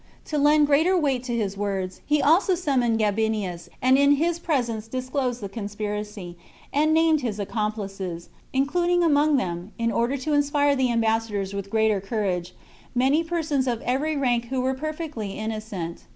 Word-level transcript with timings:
To 0.25 0.39
lend 0.39 0.65
greater 0.65 0.97
weight 0.97 1.23
to 1.25 1.35
his 1.37 1.55
words, 1.55 2.01
he 2.07 2.23
also 2.23 2.55
summoned 2.55 2.97
Gabinius, 2.97 3.69
and 3.83 3.99
in 3.99 4.13
his 4.13 4.39
presence 4.39 4.87
dis 4.87 5.09
closed 5.09 5.41
the 5.41 5.47
conspiracy, 5.47 6.35
and 6.73 6.91
named 6.91 7.21
his 7.21 7.37
accomplices, 7.39 8.27
including 8.51 9.03
among 9.03 9.37
them, 9.37 9.73
in 9.77 9.91
order 9.91 10.17
to 10.17 10.33
inspire 10.33 10.75
the 10.75 10.89
ambas 10.89 11.25
sadors 11.27 11.53
with 11.53 11.69
greater 11.69 12.01
courage, 12.01 12.55
many 12.95 13.23
persons 13.23 13.67
of 13.67 13.79
every 13.83 14.15
THE 14.15 14.21
CONSPIRACY 14.21 14.37
OF 14.37 14.41
CATILINE. 14.41 14.41
35 14.41 14.41
rank 14.41 14.45
who 14.49 14.61
were 14.61 14.73
perfectly 14.73 15.31
innocent. 15.37 16.03